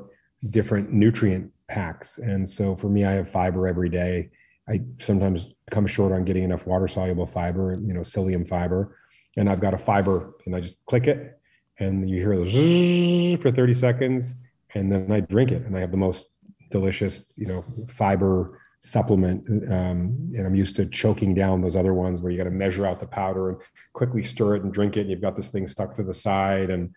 [0.50, 2.18] different nutrient packs.
[2.18, 4.30] And so for me, I have fiber every day.
[4.68, 8.96] I sometimes come short on getting enough water soluble fiber, you know, psyllium fiber.
[9.36, 11.38] And I've got a fiber and I just click it
[11.78, 14.36] and you hear the for 30 seconds
[14.74, 16.26] and then I drink it and I have the most
[16.70, 19.46] delicious, you know, fiber supplement.
[19.70, 22.86] Um, and I'm used to choking down those other ones where you got to measure
[22.86, 23.58] out the powder and
[23.92, 25.02] quickly stir it and drink it.
[25.02, 26.70] And you've got this thing stuck to the side.
[26.70, 26.94] And,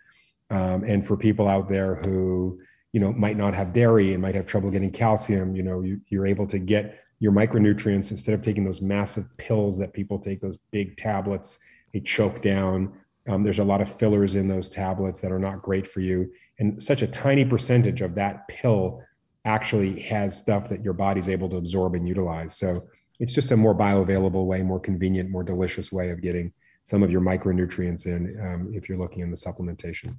[0.49, 2.59] um, and for people out there who,
[2.91, 5.99] you know, might not have dairy and might have trouble getting calcium, you know, you,
[6.09, 10.41] you're able to get your micronutrients instead of taking those massive pills that people take,
[10.41, 11.59] those big tablets,
[11.93, 12.93] they choke down.
[13.27, 16.31] Um, there's a lot of fillers in those tablets that are not great for you.
[16.59, 19.01] And such a tiny percentage of that pill
[19.45, 22.57] actually has stuff that your body's able to absorb and utilize.
[22.57, 22.87] So
[23.19, 26.51] it's just a more bioavailable way, more convenient, more delicious way of getting
[26.83, 30.15] some of your micronutrients in um, if you're looking in the supplementation.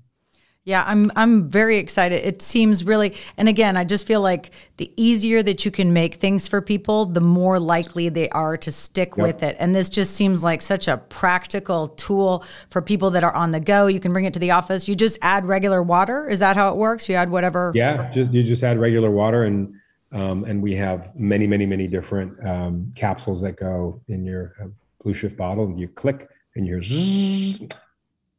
[0.67, 2.25] Yeah, I'm I'm very excited.
[2.25, 6.15] It seems really and again, I just feel like the easier that you can make
[6.15, 9.27] things for people, the more likely they are to stick Yep.
[9.27, 9.57] with it.
[9.59, 13.61] And this just seems like such a practical tool for people that are on the
[13.61, 13.89] go.
[13.89, 14.89] You can bring it to the office.
[14.89, 16.27] You just add regular water.
[16.29, 17.11] Is that how it works?
[17.11, 19.75] You add whatever Yeah, just you just add regular water and
[20.13, 24.69] um, and we have many, many, many different um, capsules that go in your uh,
[25.03, 27.61] blue shift bottle, and you click and you're zzz,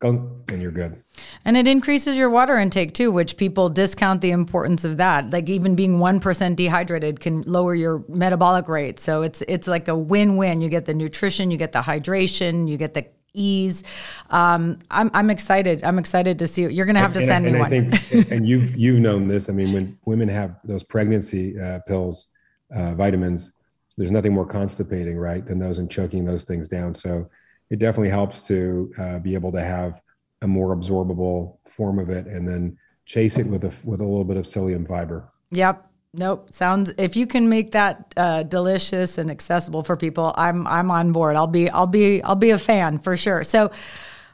[0.06, 1.02] gunk, and you're good.
[1.44, 5.32] And it increases your water intake too, which people discount the importance of that.
[5.32, 9.00] Like even being 1% dehydrated can lower your metabolic rate.
[9.00, 10.62] So it's it's like a win-win.
[10.62, 13.84] You get the nutrition, you get the hydration, you get the ease.
[14.30, 15.84] Um, I'm I'm excited.
[15.84, 16.70] I'm excited to see you.
[16.70, 17.92] You're going to have to And- send and me I one.
[17.92, 19.50] think, and you you've known this.
[19.50, 22.28] I mean, when women have those pregnancy uh, pills,
[22.74, 23.52] uh, vitamins,
[23.98, 26.94] there's nothing more constipating, right, than those and choking those things down.
[26.94, 27.30] So
[27.70, 30.02] it definitely helps to uh, be able to have
[30.42, 34.24] a more absorbable form of it, and then chase it with a with a little
[34.24, 35.32] bit of psyllium fiber.
[35.52, 35.92] Yep.
[36.18, 36.54] Nope.
[36.54, 41.12] Sounds if you can make that uh, delicious and accessible for people, I'm I'm on
[41.12, 41.36] board.
[41.36, 43.44] I'll be I'll be I'll be a fan for sure.
[43.44, 43.72] So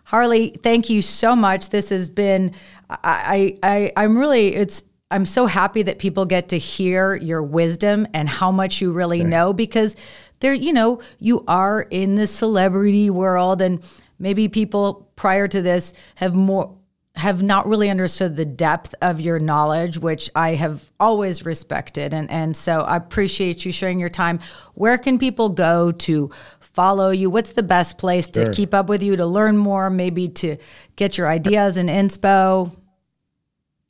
[0.04, 1.70] Harley, thank you so much.
[1.70, 2.54] This has been
[2.90, 8.08] I I I'm really it's I'm so happy that people get to hear your wisdom
[8.14, 9.96] and how much you really know because
[10.42, 13.82] there you know you are in the celebrity world and
[14.20, 16.76] maybe people prior to this have more
[17.16, 22.14] have not really understood the depth of your knowledge, which I have always respected.
[22.14, 24.40] And, and so I appreciate you sharing your time.
[24.76, 26.32] Where can people go to
[26.62, 27.30] follow you?
[27.30, 28.54] What's the best place to sure.
[28.54, 30.56] keep up with you, to learn more, maybe to
[30.96, 32.72] get your ideas and inspo?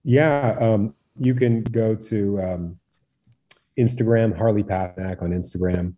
[0.04, 2.80] Yeah, um, you can go to um,
[3.78, 5.94] Instagram, Harley Pasternak on Instagram.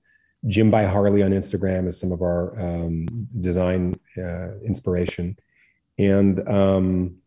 [0.48, 3.06] Gym by Harley on Instagram is some of our um,
[3.40, 5.38] design uh, inspiration
[5.98, 7.18] and um,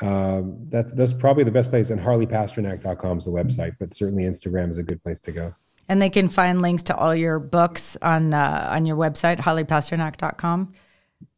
[0.00, 1.90] uh, that's that's probably the best place.
[1.90, 5.54] And HarleyPasternak.com is the website, but certainly Instagram is a good place to go.
[5.88, 10.72] And they can find links to all your books on uh, on your website, HarleyPasternak.com.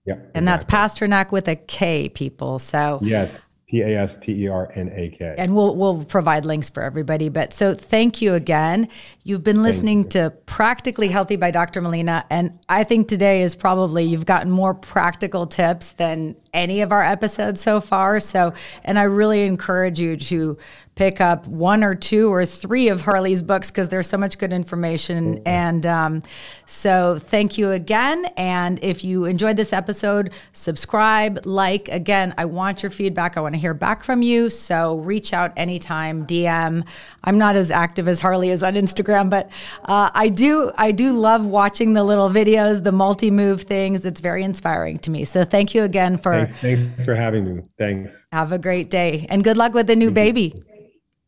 [0.07, 0.45] Yeah, and exactly.
[0.45, 2.59] that's Pasternak with a K, people.
[2.59, 3.41] So yes,
[3.75, 5.35] P A S T E R N A K.
[5.37, 7.29] And we'll we'll provide links for everybody.
[7.29, 8.89] But so thank you again.
[9.25, 11.81] You've been listening to Practically Healthy by Dr.
[11.81, 16.93] Melina, and I think today is probably you've gotten more practical tips than any of
[16.93, 18.21] our episodes so far.
[18.21, 20.57] So, and I really encourage you to
[20.95, 24.53] pick up one or two or three of Harley's books because there's so much good
[24.53, 25.43] information.
[25.45, 26.23] And um,
[26.67, 28.27] so, thank you again.
[28.37, 31.89] And if you enjoyed this episode, subscribe, like.
[31.89, 33.37] Again, I want your feedback.
[33.37, 34.49] I want to hear back from you.
[34.51, 36.87] So, reach out anytime, DM.
[37.25, 39.51] I'm not as active as Harley is on Instagram, but
[39.85, 40.73] uh, I do.
[40.77, 44.07] I do love watching the little videos, the multi-move things.
[44.07, 45.25] It's very inspiring to me.
[45.25, 46.44] So, thank you again for.
[46.47, 47.63] Thanks, thanks for having me.
[47.79, 48.27] Thanks.
[48.33, 50.53] Have a great day and good luck with the new Thank baby.
[50.55, 50.65] You.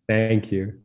[0.09, 0.81] Thank you.